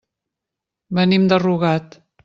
[1.01, 2.01] Venim de Rugat.